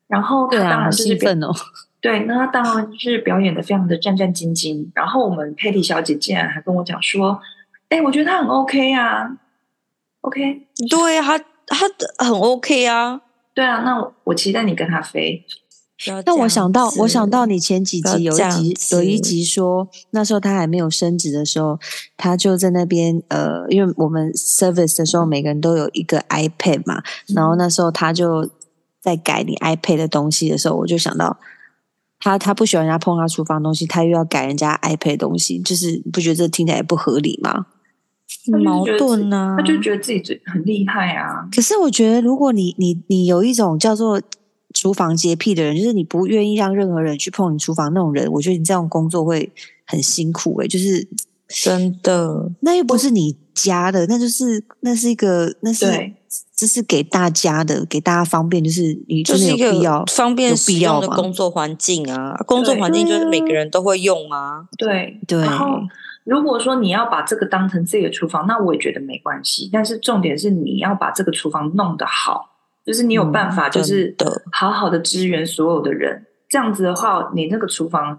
[0.08, 1.52] 然后她当然就是兴奋哦，
[2.02, 4.90] 对，那她当然是表演的非常的战战兢兢。
[4.94, 7.40] 然后我们 Patty 小姐竟然还跟我讲说
[7.90, 9.38] ：“哎，我觉得她很 OK 啊
[10.22, 13.22] ，OK，对啊，她她很 OK 啊，
[13.54, 15.44] 对啊，那我，我期待你跟她飞。”
[16.26, 21.80] 那我想到，我想到你前几集有一集有一集说，那时候他还没有升职的时候，
[22.16, 28.48] 他就在那边呃，因为我们 service 的时候每个人都有一个 iPad 嘛，嗯、然后那时候他就
[29.02, 31.40] 在改你 iPad 的东西的时候，我就想到
[32.20, 37.66] 他他不喜欢人家碰他厨房东西，他又要改人家 iPad 东西，就是不觉得这听起来不合理吗？
[38.62, 41.48] 矛盾呢、啊，他就觉得自己最很厉害啊。
[41.52, 44.22] 可是我觉得，如果你你你有一种叫做。
[44.78, 49.52] 厨房洁癖的人，就是你不愿意让任何人去碰你厨房那种人，我觉得你这样工作会
[49.86, 51.08] 很辛苦诶、欸，就是
[51.48, 55.86] 真的，那又不是你家的，那就是那是一个，那是
[56.56, 59.56] 这是给大家的，给大家方便，就是你就是
[60.14, 65.40] 方便使用的工作环境啊，工作环境就是每个人都会用啊，对对。
[65.40, 65.80] 然后
[66.24, 72.57] 如果说你要把这个当成自己的厨房，那我也觉得没关系，但是重点是你要把这个厨房弄得好。
[72.88, 74.16] 就是你有办法，就是
[74.54, 78.18] 好好的支援所有的人，嗯、这样子的话，你那个厨房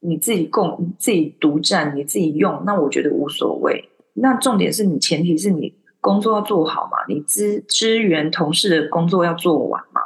[0.00, 3.88] 你自己供、你自己独占、你自己用，那我觉得无所谓。
[4.14, 10.00] 那重点是你前提是你工作要做好嘛，你支支援同事的工作要做完嘛。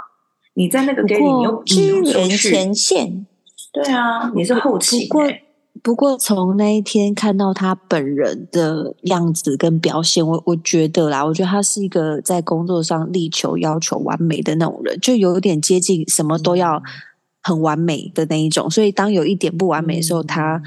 [0.52, 3.26] 你在那个给你又支援前线，
[3.72, 5.08] 对啊，你是后勤、欸。
[5.08, 5.26] 不过
[6.18, 16.82] 从那一天看到他本人的样子跟表现，我我觉得啦，我觉得他是一个在工作上力求要求完美的那种人，就有点接近什么都要
[17.42, 18.70] 很完美的那一种。
[18.70, 20.62] 所以当有一点不完美的时候，他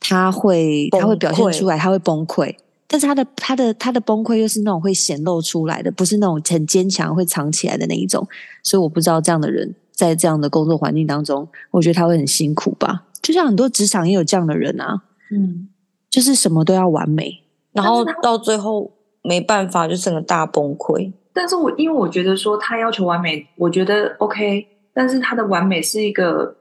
[0.00, 2.54] 他会他会表现出来，他会崩溃。
[2.86, 8.26] 但是他的他的他的崩溃又是那种会显露出来的，不是那种很坚强会藏起来的那一种。
[8.64, 13.04] 所以我不知道这样的人在这样的工作环境当中，我觉得他会很辛苦吧。
[13.22, 15.68] 就像很多职场也有这样的人啊，嗯，
[16.08, 18.90] 就是什么都要完美，然后到最后
[19.22, 21.12] 没办法，就整个大崩溃。
[21.32, 26.56] 但是我因为我觉得说他要求完美，我觉得 OK，但是他的完美是一个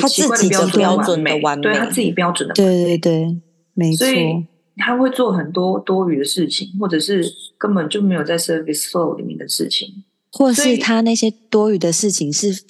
[0.00, 3.40] 他自己的标准的完美，对他自己标准的完美，对对对，
[3.74, 4.06] 没错。
[4.06, 4.46] 所以
[4.76, 7.24] 他会做很多多余的事情，或者是
[7.56, 12.64] 根本就没有在 service flow 里面的事情，或是他那些多余的事情是。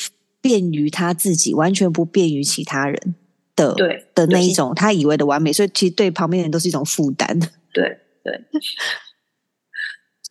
[0.49, 3.15] 便于他自己，完全不便于其他人
[3.55, 7.39] 的，对的那一种，他以为的完美，所以其实对旁边人都是一种负担。
[7.75, 8.47] 对对。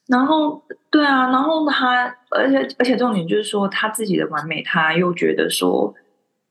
[0.07, 5.93] 然后，对啊，然后他，而且而且重点就是说，他自己的完美，他又觉得说，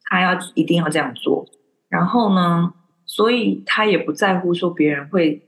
[0.04, 1.44] 他要一定要这样做。
[1.88, 2.72] 然后呢，
[3.04, 5.42] 所以他也不在乎说别人会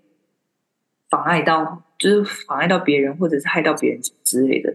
[1.08, 4.74] 妨碍到，就是妨碍到别人，或者是害到别人之类的。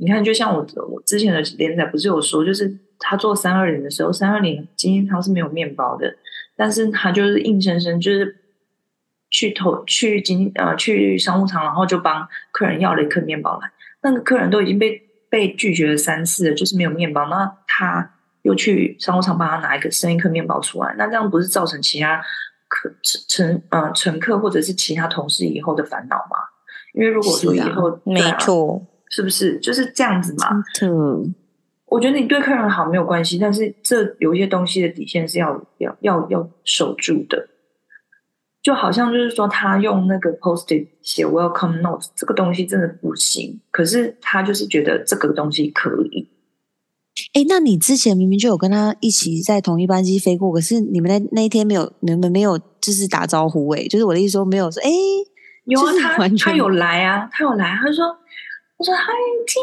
[0.00, 6.14] 你看，就像我我之前的连载不是有说，就是他做三二零的时候，三二零今天他是没有面包的，
[6.56, 8.36] 但是他就是硬生生就是
[9.28, 13.68] 去投去经呃去商务舱，然后就帮客人要了一颗面包来。
[14.02, 22.22] 那个客人都已经被被拒绝了三次了，就是没有面包，那他又去商务舱帮他拿一个生一颗面包出来，那这样不是造成其他
[22.68, 26.38] 客乘呃乘客或者是其他同事以后的烦恼吗？
[26.94, 28.86] 因为如果说以后、啊、没错。
[29.10, 30.48] 是不是就是这样子嘛？
[31.86, 37.48] 我觉得你对客人好没有关系，但是这有一些东西的底线是要要要要守住的。
[38.60, 46.28] 就好像就是说，他用那个 post-it 写 welcome note 这个东西真的不行，可是他就是觉得这个东西可以。
[47.32, 54.90] 哎，那你之前明明就有跟他一起在同一班机飞过，可是你们那那一天没有，你们没有就是打招呼哎，就是我的意思说没有说哎，
[55.64, 58.04] 有啊，他他有来啊，他有来，他说
[58.78, 59.58] 我说 Hi T，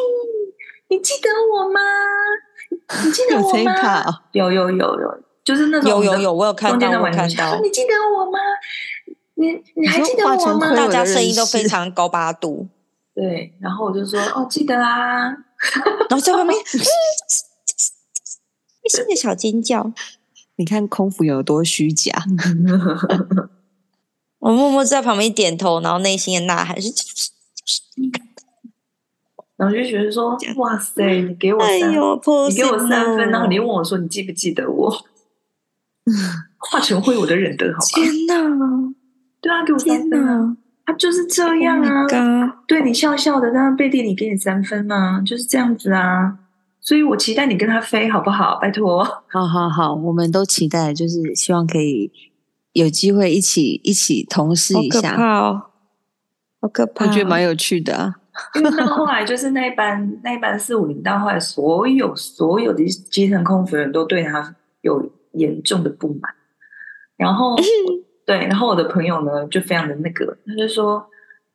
[0.90, 1.80] 你记得我吗？
[3.06, 4.24] 你记得我吗？
[4.34, 8.40] 有有有有，就是那种有有有，我有看到，我看到，你记得我吗？
[9.36, 10.76] 你你还记得我吗？
[10.76, 12.68] 大家声音都非常高八度。
[13.14, 15.28] 对，然后我就说哦，记得啊。
[16.10, 16.60] 然后在外面，
[18.84, 19.94] 一声的小尖叫。
[20.58, 22.14] 你看空服有多虚假。
[24.40, 28.25] 我默默在旁边点头，然后内心的呐喊是就是就是。
[29.58, 34.92] 然后就觉得说，哇塞，你给我三，哎、你给我三分，然后你问我说，你记不记得我？
[36.60, 37.86] 化成灰我都忍得，好吧？
[37.96, 38.36] 天哪！
[39.42, 40.58] 对啊，给我三分啊！
[40.86, 46.38] 他就是这样啊，oh、对你笑笑的，但是背地里给你三分啊，就是这样子啊。
[46.82, 48.60] 所以我期待你跟他飞，好不好？
[48.62, 52.12] 拜托，好好好，我们都期待，就是希望可以
[52.74, 55.10] 有机会一起一起同事一下。
[55.10, 55.62] 好可怕哦，
[56.62, 57.06] 好可怕！
[57.06, 58.16] 我觉得蛮有趣的啊。
[58.56, 66.34] 因为到后来就是那一班那一班四五零，到后来所有所有的基层空服员都对他有严重的不满，
[67.18, 67.56] 然后。
[68.26, 71.08] 对，然后我的朋友呢就非常的那个，他就说，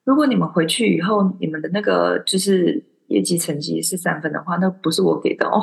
[0.04, 5.60] 如果你们回去以后，你们的那个就是业绩成绩是三分的话，那不是我给的哦。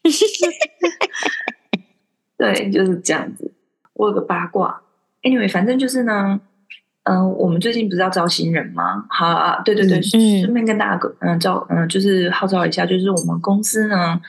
[2.38, 3.52] 对，就是这样子。
[3.94, 4.80] 我有个八卦
[5.22, 6.40] ，anyway，反正就是呢，
[7.04, 9.04] 嗯、呃，我们最近不是要招新人吗？
[9.08, 14.20] 好啊，对对对，嗯、顺便跟大家嗯招嗯就是号召一下，就是我们公司呢，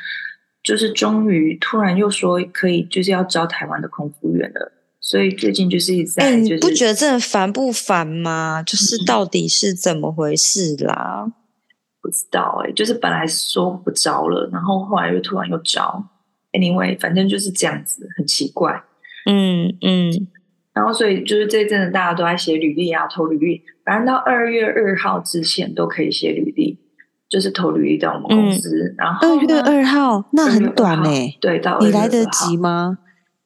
[0.64, 4.72] 就是终于突然又说可以就是要招台湾的空服员了。
[5.00, 8.64] 所以最近就是一直在，就是，你不觉得这烦不烦吗？
[8.66, 11.24] 就是到底是怎么回事啦？
[11.26, 11.34] 嗯、
[12.02, 16.04] 不知道哎、欸，就是本来说不招了，然后后来又突然又招。
[16.54, 18.82] Anyway，反正就是这样子，很奇怪。
[19.30, 20.28] 嗯嗯。
[20.74, 26.80] 然后所以就是这阵子大家都在写履历啊，投履历，反正到二月二号之前都可以写履历，
[27.30, 28.70] 就是投履历到我们公司。
[28.70, 32.98] 嗯、然后二月二号那很短哎、欸，对，到你来得及吗？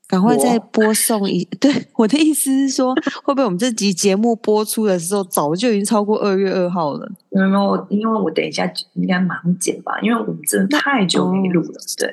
[0.08, 7.12] 赶快再播送一， 对，我的意思是说，会不会我们这集节目播出的时候，早就已经超过二月二号了？
[7.30, 11.68] 没有，没有，因为我等一下应该马上剪吧，因为我们真的太久没录了。
[11.68, 12.10] 哦、对，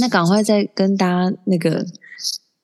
[0.00, 1.84] 那赶快再跟大家那个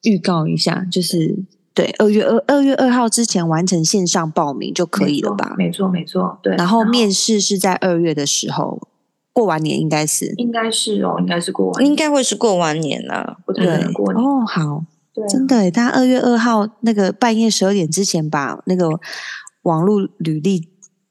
[0.05, 1.37] 预告一下，就是
[1.81, 5.55] 对二月二二月二号之前完成线上报名就可以了吧？
[5.57, 6.55] 没错，没错，对。
[6.57, 8.89] 然后面试是在二月的时候。
[9.33, 13.39] 过完年应该是，应该是哦，应该是过完年，应该会是过完年了。
[13.55, 18.89] 对，哦，好，对，真的，大家二月二号那个半夜十二点之前把那个
[19.63, 20.69] 网络履历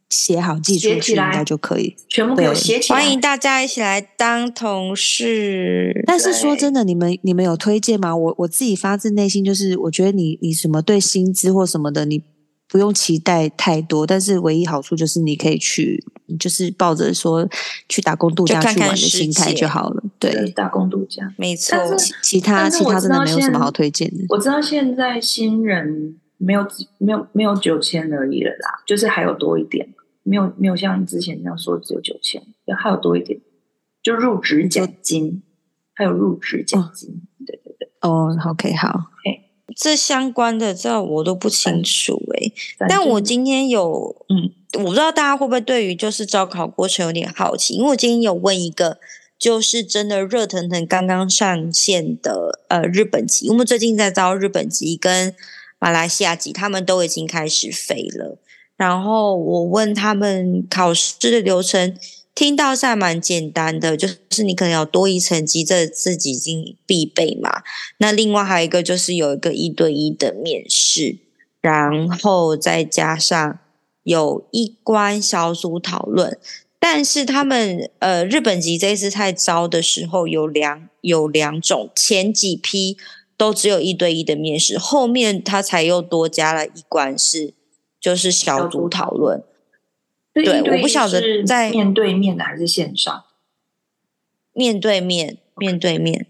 [0.10, 3.00] 写好寄出去，应该就可以，全部给我写起来。
[3.00, 6.04] 欢迎大家一起来当同事。
[6.06, 8.16] 但是说真的，你们你们有推荐吗？
[8.16, 12.24] 我我自己发自内心就是，我觉得你你什么对薪资或什么的，你
[12.68, 16.04] 不用期待太多，但是唯一好处就是你可以去。
[16.32, 17.50] 你就是抱着说
[17.88, 21.76] 去打工度假去玩的心态就好了，对，打工度假没错。
[21.96, 24.26] 其其他其他真的没有什么好推荐的。
[24.30, 26.64] 我知道现在新人没有
[27.00, 29.90] 没有没有九千而已了啦，就是还有多一点，
[30.30, 32.42] 没有没有像之前那样说只有九千，
[32.78, 33.40] 还有多一点，
[34.04, 35.42] 就入职奖金，
[35.96, 37.90] 还有入职奖金，哦、对对对。
[38.02, 44.52] 哦，OK，好，嘿，这相关的这我都不清楚诶、欸，但我今天有嗯。
[44.78, 49.00] 我不知道大家会不会对于就是招考过程有点好奇，因为我今天有问一个
[49.40, 55.34] 就是真的热腾腾刚刚上线的呃日本籍，我们最近在招日本籍跟
[55.80, 58.38] 马来西亚籍，他们都已经开始飞了。
[58.80, 61.96] 然后我问他们考试的流程，
[62.34, 67.62] 听到是还蛮简单的，就是你可能有多一层级，这自己已经必备嘛。
[68.00, 71.18] 那另外还有一个就是有一个一对一的面试，
[71.62, 73.60] 然后再加上。
[74.04, 76.40] 有一关小组讨论，
[76.80, 82.98] 但是他们呃日本籍这次在招的时候有两有两种，前几批
[83.38, 87.54] 都只有一对一的面试，后面他才又多加了一关是
[88.00, 89.44] 就是小组讨论。
[90.34, 93.26] 对，对，我不晓得在面对面的还是线上？
[94.54, 96.28] 面对面，面对面。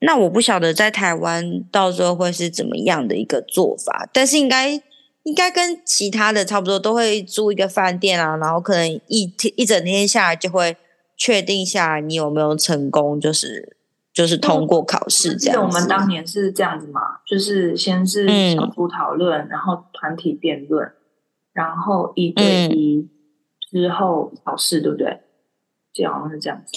[0.00, 4.82] 那我不晓得在台湾到时候会是怎么样的一个做法，但是应该。
[5.24, 10.78] 应该跟其他的差不多，都会租一个饭店啊，然后可能一天一整天下来就会
[11.14, 13.76] 确定下来你有没有成功，就是
[14.12, 20.92] 就是通过考试这样我们当年是这样子嘛，就是先是小组讨论，嗯、然后团体辩论，
[21.52, 23.08] 然后一对一
[23.70, 25.20] 之后考试，对不对？
[25.92, 26.72] 这样好像是这样子。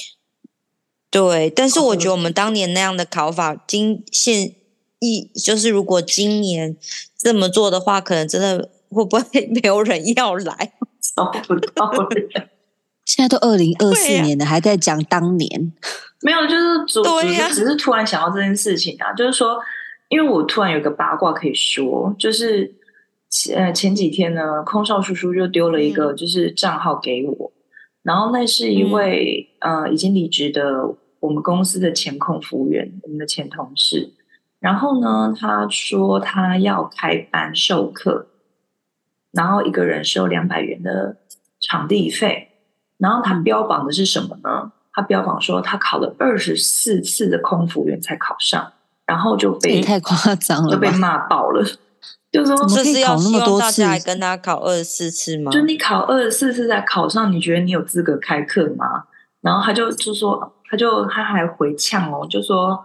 [1.10, 4.56] 对，但是我觉得我们当年那样的考法，今现
[5.00, 6.76] 一就是如果今年
[7.18, 10.74] 这么做的话，可能真的会不会没有人要来？
[11.16, 12.50] 找不到人。
[13.06, 15.74] 现在都二零二四年了，啊、还在讲当年？
[16.24, 19.60] 没有，就是主只是只是突然想到这件事情啊，就是说，
[20.10, 22.74] 因为我突然有个八卦可以说，就是
[23.30, 27.60] 前前几天呢，空少叔叔就丢了一个就是账号给我，嗯、
[28.04, 34.14] 然后那是一位、嗯、呃已经离职的我们公司的前控服务员，我们的前同事，
[34.60, 38.28] 然后呢，他说他要开班授课，
[39.32, 41.18] 然后一个人收两百元的
[41.60, 42.50] 场地费。
[43.00, 44.72] 然后他标榜的是什么呢？
[44.94, 48.72] 他标榜说他考了二十四次的空服员才考上，
[49.06, 51.66] 然后就被太夸张了，就被骂爆了。
[52.32, 55.52] 就说这是要希望大家来跟他考二十四次吗？
[55.52, 59.04] 就你考二十四次才考上，你觉得你有资格开课吗？
[59.42, 62.84] 然后他就就说，他就他还回呛哦，就说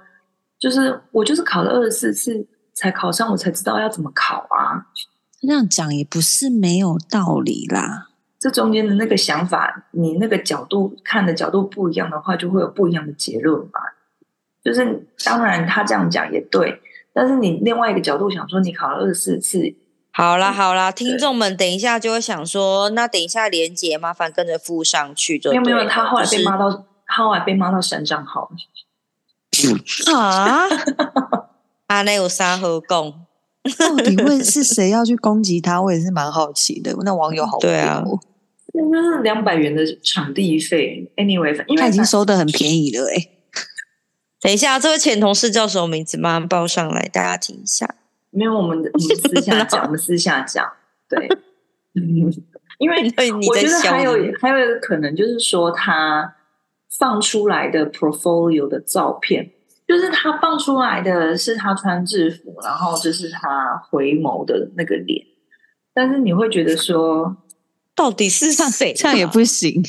[0.58, 4.84] 就是我就是考了二十四次才考上，我才知道要怎么考啊。
[5.40, 8.07] 这样讲也不是没有道理啦。
[8.38, 13.80] 这中间的那个想法，你那个角度看的角度不一样的话，就会有不一样的结论嘛。
[14.64, 16.80] 就是当然他这样讲也对，
[17.12, 19.74] 但是你另外一个角度想说，你考了二十四次，
[20.12, 25.58] 好啦好啦，听众们等一下就会想说，那等一下连杰麻烦跟着附上去就对。
[25.60, 28.50] 没有没有，他后来被骂到，就是、他后来被骂到删账号。
[30.14, 30.66] 啊？
[31.86, 33.14] 阿内有啥好讲？
[33.78, 35.80] 到底问是谁要去攻击他？
[35.80, 36.94] 我也是蛮好奇的。
[37.04, 37.60] 那网友好多。
[37.60, 38.02] 对啊。
[38.90, 43.30] 那是两百元的场地费，anyway，因为他已经收的很便宜了哎、欸。
[44.40, 46.16] 等一下，这位前同事叫什么名字？
[46.16, 47.94] 马上报上来，大家听一下。
[48.30, 50.70] 没有，我们我们私下讲， 我们私下讲。
[51.08, 51.28] 对，
[52.78, 52.96] 因为
[53.48, 56.36] 我觉得还有还有可能，就是说他
[56.98, 59.50] 放出来的 portfolio 的照片，
[59.88, 65.26] 就是他放出来的是他穿制服，然后就是他回眸的那个脸，
[65.92, 67.36] 但是你会觉得说。
[67.98, 68.94] 到底是谁？
[68.94, 69.82] 这样也不行，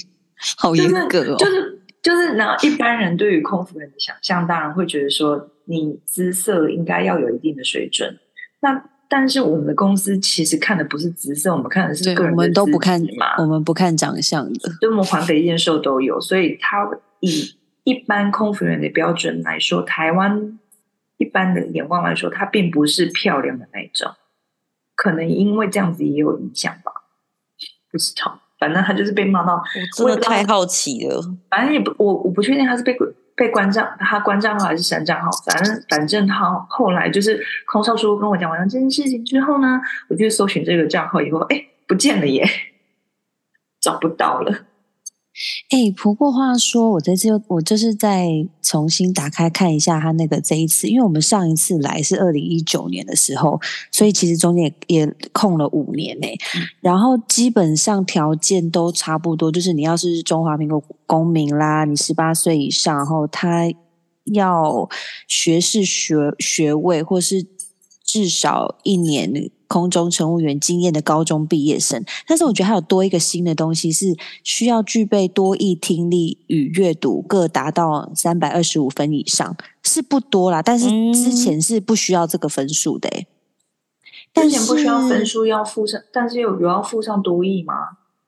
[0.57, 1.37] 好严格哦。
[1.37, 8.17] 就是就是就是，那、一般人对于空服人的想象，当然会觉得说，你姿色应该要有一定的水准。
[8.61, 12.37] 那但是我们的公司其实看的不是姿色，我们看的是个人的。
[12.37, 14.71] 我们都不看嘛，我们不看长相的。
[14.81, 20.57] 对，我们环肥燕瘦都有，所以他以一般空服员的标准来说，台湾
[21.17, 24.11] 一般的眼光来说，他并不是漂亮的那种。
[24.95, 26.91] 可能因为这样子也有影响吧。
[27.91, 29.61] 不知道，反正他就是被骂到，
[30.03, 31.21] 我真的太好奇了。
[31.49, 32.95] 反正也不，我我不确定他是被
[33.35, 35.29] 被关账，他关账号还是删账号。
[35.45, 42.45] 反正反正他后来就是空少叔跟我讲完了这件事情之后呢，我就搜寻这个账号以后，哎，不见了耶，
[43.79, 44.65] 找不到了。
[45.69, 48.27] 哎，不过话说，我这次我就是再
[48.61, 53.59] 重新打开看一下他那个这一次，因为我们上一次来是二零一九年的时候，
[53.91, 56.27] 所以其实中间也，也空了五年呢。
[56.27, 63.71] 嗯、然后基本上条件都差不多，就是你要是中华民国公民啦，你十八岁以上，然后他
[64.25, 64.87] 要
[65.27, 67.45] 学士学学位，或是
[68.11, 69.51] 至少一年。
[69.69, 80.63] 空中乘务员经验的高中毕业生，但是我觉得还有多一个新的东西，是需要具备多益听力与阅读各达到三百二十五分以上，是不多啦。
[80.63, 83.27] 但是之前是不需要这个分数的、欸，
[84.33, 87.75] 之前不需要分数要附上，但是有有要附上多益吗？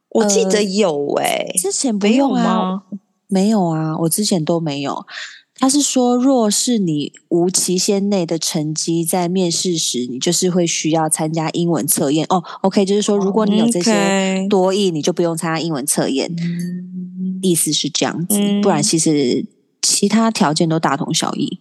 [0.09, 2.83] 我记得有哎、欸，之前不用啊，
[3.25, 5.07] 没有啊，我之前都没有。
[5.55, 12.43] 他是说，若是你无期限内的成绩在面试时，你就是会需要参加英文测验哦。
[12.61, 16.31] OK，就是说，如果你有这些多益，你就不用参加英文测验。
[16.41, 19.45] 嗯、意思是这样子，嗯、不然其实
[19.81, 21.59] 其他条件都大同小异。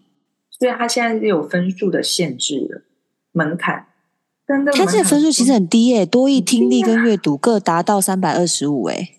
[0.59, 2.83] 所以他现在是有分数的限制的
[3.33, 3.87] 门槛，
[4.47, 9.11] 但他这个分数其实很低耶、欸，多义听力跟阅读各达到三百二十五哎。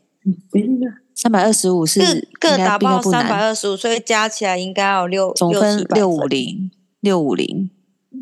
[1.21, 7.69] 三百二十五是各各达到三百二十五，所以加起来应该有六总分六五零六五零，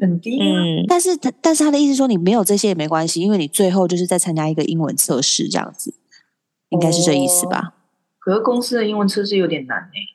[0.02, 0.38] 很低。
[0.38, 5.94] 嗯，但是他但是他的意思说你没有这些也没关系，因为你最后就是在参加一个英文测试这样子，
[6.72, 7.76] 应该是这意思吧？
[8.20, 10.08] 可是公司的英文测试有点难诶、欸，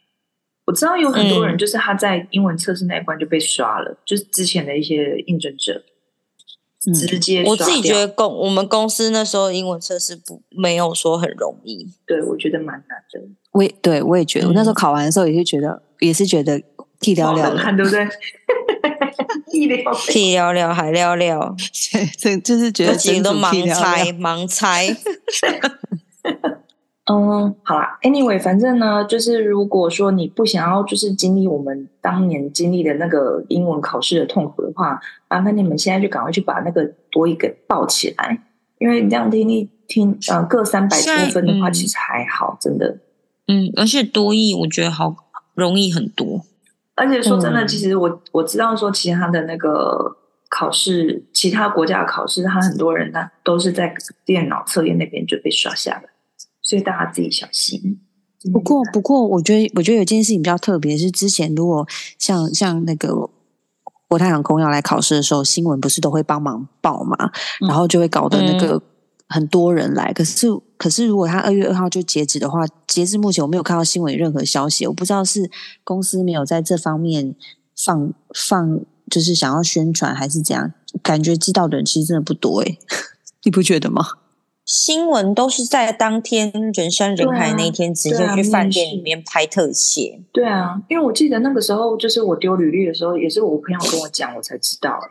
[0.67, 5.83] 我知道有很多人就是他在英文测试那一关就被刷了，嗯、就是之前的一些应征者。
[6.93, 13.21] 直接、嗯，我自己觉得公我们公司那时候英文测试不没有说很容易，对我觉得蛮难的。
[13.53, 16.61] 我也对我也觉得，嗯我那时候考完的时候也是觉得，也是觉得
[17.01, 18.07] 屁撩撩的，看对不对？
[19.53, 21.55] 屁撩撩，屁聊聊还聊聊，
[21.93, 24.97] 对，这就是觉得自己都盲猜撩盲猜。
[27.07, 34.99] 嗯，好啦，anyway，反正呢，就是如果说你不想要就是经历我们当年经历的那个英文考试的痛苦的话，
[35.29, 38.41] 麻烦你们现在就赶快去把那个多一给报起来，
[38.79, 42.97] 因为这样听力听呃各三百多分的话，其实还好，真的。
[43.49, 45.15] 嗯，而且多译我觉得好
[45.55, 46.41] 容易很多。
[46.95, 50.17] 而且说真的，嗯其实我我知道说其他的那个
[50.49, 53.95] 考试，其他国家的考试，他很多人他都是在
[54.25, 56.09] 电脑测验那边就被刷下了，
[56.65, 58.01] 所以大家自己小心。
[58.53, 61.87] 不过，不过，我觉得，我觉得有件事情比较特别，是之前如果
[62.19, 63.31] 像像那个
[64.07, 67.17] 国泰航空要来考试的时候，新闻不是都会帮忙报嘛，
[67.63, 68.83] 嗯然后就会搞得那个
[69.29, 70.13] 很多人来。
[70.13, 75.51] 可是，可是如果他二月二号就截止的话，截至目前我没有看到新闻有任何消息，我不知道是
[75.83, 77.35] 公司没有在这方面
[77.75, 80.73] 放放，就是想要宣传还是怎样。
[81.03, 82.79] 感觉知道的人其实真的不多诶，
[83.45, 84.05] 你不觉得吗？
[84.65, 90.23] 新闻都是在当天人山人海那一天，直接去饭店里面拍特写。
[90.33, 95.09] 对啊，因为我记得那个时候，就是我丢履历的时候，也是我朋友跟我讲，我才知道、欸。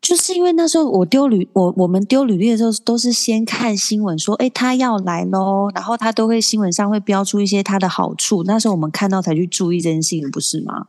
[0.00, 8.42] 就是因为那时候我丢履我我们丢履历的时候，都是先看新闻说，哎，他要来喽，然后他都会新闻上会标出一些他的好处。
[8.42, 10.88] 那时候我们看到才去注意这件事情，不是吗？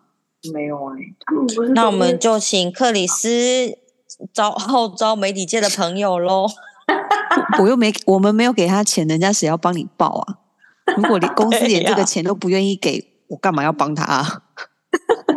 [0.52, 3.78] 没有哎、欸，他们不是那我们就请克里斯
[4.34, 6.48] 招号召媒体界的朋友喽。
[7.62, 10.38] 我又没我们没有给他钱，人家谁要帮你报啊？
[10.98, 14.44] 如果连公司连这个钱都不愿意给我，干嘛要帮他啊？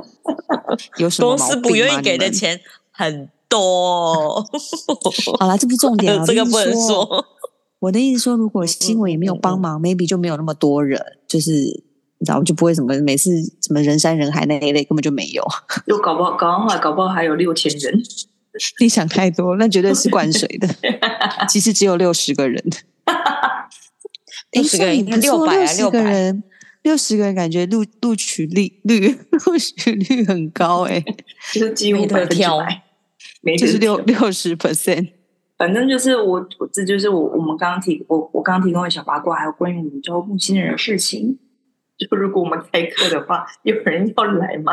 [0.99, 4.43] 有什么公司不愿意给的钱很多。
[5.39, 7.25] 好了，这不是重点啊，这个不能说。
[7.81, 13.31] 我的意思说，如果新闻也没有帮忙、m a y b e 就没有那么多人，就是你知道，就不会什么每次
[13.63, 15.45] 什么人山人海那一类，根本就没有。
[15.87, 18.03] 又搞不好，搞完后来搞不好还有六千人。
[18.81, 20.69] 你想太多，那绝对是灌水的。
[21.49, 22.63] 其实只有六十个人，
[24.53, 26.03] 六十个人，诶六百啊，六十个。
[26.03, 26.43] 人，
[26.83, 31.03] 六十个人，感觉录录取率率录取率很高哎、
[31.53, 32.67] 就是几乎没得百分之挑
[33.59, 35.09] 就是六挑六十 percent。
[35.57, 41.39] 反正就是我，我这就是我我们刚刚提我我刚刚提供的小八卦，还有关于我们招募新人的事情。
[41.97, 44.73] 就如果我们开课的话，有人要来吗？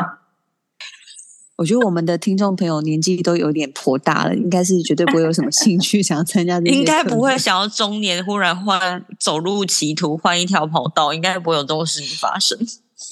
[1.62, 6.74] 我觉得我们的听众朋友年纪都有点颇大了，应该是绝对不会有什么 兴趣想要参加这些。
[6.74, 12.58] 应该不会想要中年忽然换走入歧途，换一条跑道，应该不会有这种事情发生。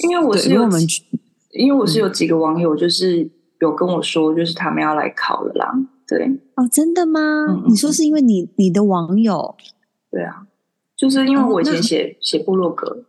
[0.02, 0.84] 因为我，是有因为我们
[1.52, 3.30] 因为我是有几个网友，就是
[3.60, 5.72] 有跟我说，就是他们要来考了啦。
[6.08, 6.26] 对，
[6.56, 7.62] 哦，真的吗？
[7.68, 9.54] 你说是因为你你的网友
[10.10, 10.48] 对啊，
[10.96, 13.04] 就是因为我以前写、写部落格，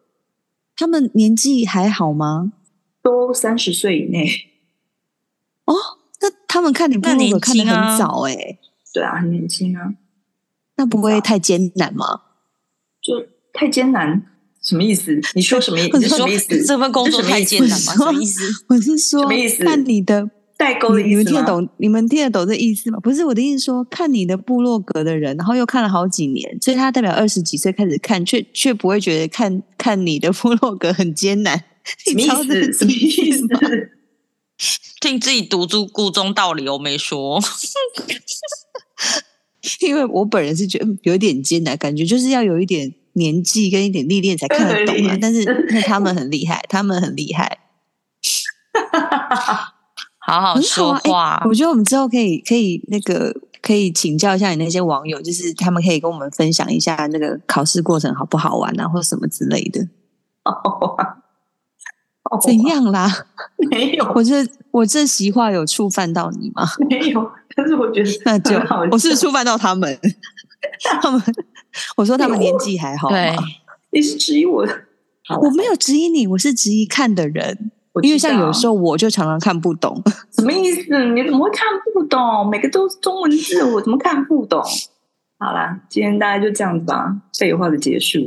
[0.76, 2.54] 他们年纪还好吗？
[3.02, 4.28] 都三十岁以内。
[5.72, 5.76] 哦，
[6.22, 8.36] 那他们看你部那年落格看得轻啊很早哎、
[8.94, 9.94] 对啊，很年轻啊，
[10.76, 12.22] 那不会太艰难吗？
[13.02, 14.22] 就太艰难，
[14.62, 15.20] 什么意思？
[15.36, 15.96] 你说什么意思？
[15.98, 16.66] 我说什么意思？
[16.66, 17.94] 这份工作太艰难吗？
[17.94, 18.44] 什么意思？
[18.68, 21.40] 我是说什么意思看你的，代沟的你你意思吗？
[21.40, 21.70] 们听得懂？
[21.78, 23.00] 你们听得懂这意思吗？
[23.00, 31.58] 不是我的意思说，看你的部落格的人，然后又看了好几年，所以他代表二十几岁开始看，却却不会觉得看看你的部落格很艰难。
[32.06, 32.64] 什么意你知道这思？
[32.66, 33.48] 是什么意思？
[35.02, 37.42] 听自己读出故中道理，我没说。
[39.82, 45.18] 因为我本人是觉得嗯有一点艰难，感觉就是要有一点年纪跟一点历练才看得懂啊。
[45.20, 47.60] 但是那他们很厉害，他们很厉害，
[50.26, 51.44] 好好说话。
[51.46, 59.88] 我觉得我们之后可以可以那个可以请教一下你那些网友，就是他们可以跟我们分享一下那个考试过程好不好玩啊，或什么之类的。
[60.46, 60.98] 哦
[62.40, 62.58] 怎？
[62.64, 63.10] 样啦？
[63.70, 66.66] 没有，我这我这席话有触犯到你吗？
[66.90, 67.32] 没有。
[67.56, 70.00] 但是我觉得 那就好我是触犯到他们，
[71.02, 71.22] 他们
[71.98, 73.36] 我说他们年纪还好吗对，
[73.92, 74.66] 你是质疑我
[75.42, 77.72] 我没有质疑你，我是质疑看的人，
[78.02, 80.02] 因为像有时候我就常常看不懂。
[80.32, 80.82] 什么意思？
[81.14, 82.48] 你怎么会看不懂？
[82.50, 84.62] 每个都是中文字，我怎么看不懂？
[85.40, 88.20] 好啦，今天大概就这样子吧，废话的结束。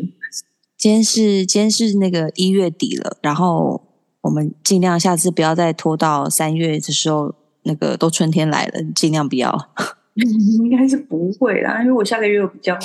[0.76, 3.80] 今天是今天是那个一月底了，然后
[4.24, 9.54] 我们尽量下次不要再拖到三月的时候，那个都春天来了，尽量不要。
[10.16, 12.78] 应该是不会啦，因为我下个月有比较，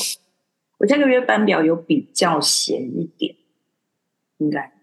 [0.80, 3.36] 我下个月班表有比较闲一点，
[4.40, 4.74] 应该。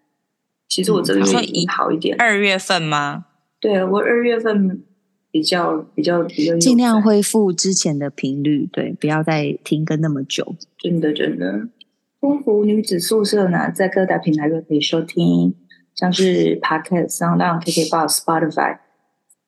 [0.66, 3.26] 其实我这个嗯月已经好一点，二月份吗？
[3.60, 4.82] 对我二月份
[5.30, 10.54] 比较比较比较有尽量恢复之前的频率，对，不要再停更那么久。
[10.78, 11.68] 真的真的。
[12.18, 15.54] 丰福女子宿舍呢，在各大平台都可以收听，
[15.96, 18.78] 像是 Podcast、SoundOn、KKBox、Spotify。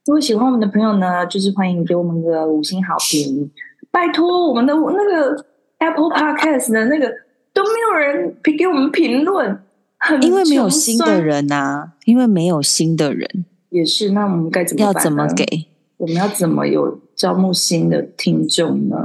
[0.07, 3.51] 如果喜欢我们的朋友呢，就是欢迎给我们个五星好评。
[3.91, 5.47] 拜托，我们的那个
[5.79, 7.13] Apple Podcast 的那个
[7.53, 9.63] 都没有人给我们评论，
[9.99, 13.45] 很因为没有新的人啊，因为没有新的人。
[13.71, 14.95] 也是，那我们该怎么办？
[14.95, 15.67] 要怎么给？
[15.99, 18.97] 我们要怎么有招募新的听众呢？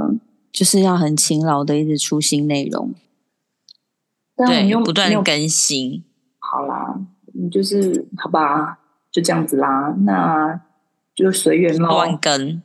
[0.52, 2.94] 就是要很勤劳的一直出新内容，
[4.36, 6.04] 对，不断更新。
[6.38, 7.06] 好啦，你
[7.50, 8.78] 就是好吧，
[9.10, 10.60] 就这样子啦，那
[11.14, 11.88] 就随缘咯。
[11.88, 12.62] 断更，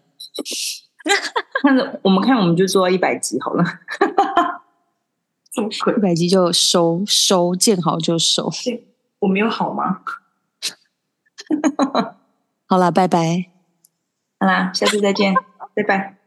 [1.61, 3.63] 看着我们看，我们就做到一百集好了。
[5.97, 8.49] 一百集就收收，见好就收。
[9.19, 10.01] 我没有好吗？
[12.67, 13.49] 好啦，拜拜。
[14.39, 15.33] 好啦，下次再见，
[15.73, 16.18] 拜拜。